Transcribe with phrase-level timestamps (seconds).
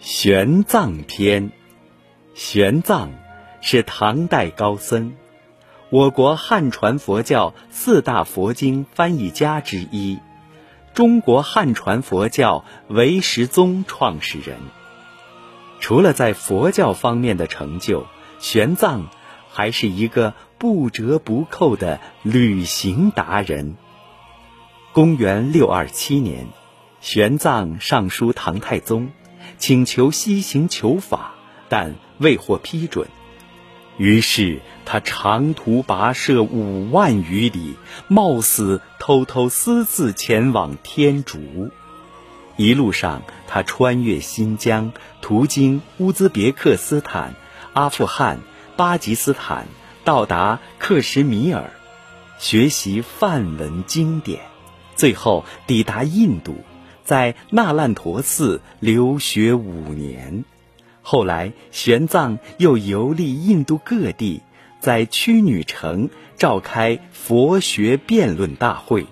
[0.00, 1.52] 玄奘篇，
[2.32, 3.10] 玄奘
[3.60, 5.12] 是唐代高僧，
[5.90, 10.18] 我国汉传佛教四大佛经翻译家之一，
[10.94, 14.56] 中国汉传佛教唯识宗创始人。
[15.80, 18.06] 除了在佛教方面的成就，
[18.38, 19.02] 玄奘
[19.50, 23.76] 还是一个不折不扣的旅行达人。
[24.94, 26.46] 公元六二七年，
[27.02, 29.10] 玄奘上书唐太宗。
[29.60, 31.34] 请求西行求法，
[31.68, 33.06] 但未获批准。
[33.98, 37.76] 于是他长途跋涉五万余里，
[38.08, 41.70] 冒死偷偷私自前往天竺。
[42.56, 47.34] 一路上，他穿越新疆，途经乌兹别克斯坦、
[47.74, 48.40] 阿富汗、
[48.76, 49.66] 巴基斯坦，
[50.04, 51.70] 到达克什米尔，
[52.38, 54.40] 学习梵文经典，
[54.96, 56.64] 最后抵达印度。
[57.10, 60.44] 在那烂陀寺留学五年，
[61.02, 64.42] 后来玄奘又游历印度各地，
[64.78, 69.08] 在屈女城召开佛学辩论大会，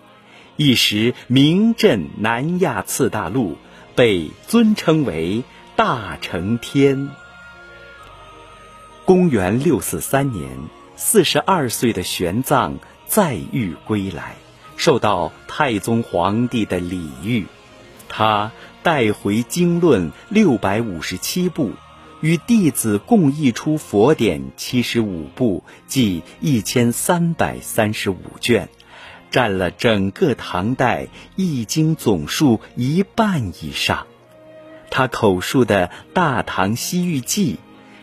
[0.55, 3.57] 一时名震南亚次大陆，
[3.97, 5.43] 被尊称为
[5.75, 7.09] 大成天。
[9.05, 10.57] 公元六四三年，
[10.95, 12.75] 四十二岁的玄奘
[13.09, 14.37] 再遇归来，
[14.77, 17.45] 受到太宗皇帝的礼遇。
[18.19, 18.51] 他
[18.83, 21.75] 带回经论六百五十七部，
[22.21, 28.71] 与弟子共译出佛典七十五部，即一千三百三十五卷，
[29.31, 34.09] 占了整个唐代译经总数一半以上。
[34.91, 37.55] 他口述的《大唐西域记》。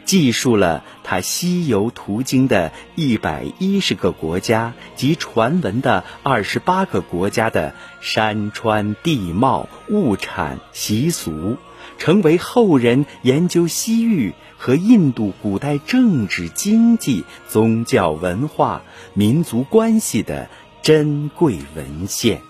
[0.06, 11.58] 记述了他西游途经的一百一十个国家及传闻的二十八个国家的山川地貌、物产习俗，
[11.98, 20.50] 成为后人研究西域和印度古代政治、经济、宗教、文化、民族关系的
[20.82, 22.42] 珍贵文献。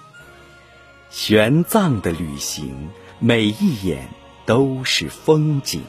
[1.10, 4.10] 玄奘的旅行，每一眼
[4.46, 5.82] 都是风景。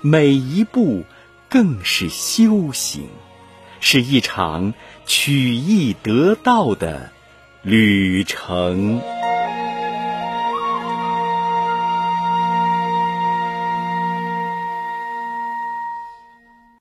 [0.00, 1.04] 每一步
[1.48, 3.08] 更是修行，
[3.80, 4.74] 是一场
[5.06, 7.10] 取义得道的
[7.62, 9.00] 旅程。